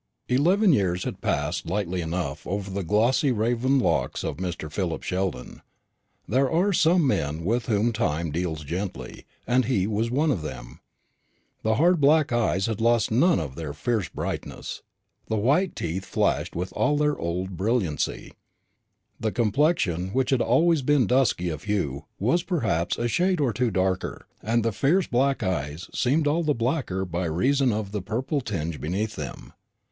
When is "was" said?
9.85-10.09, 22.17-22.41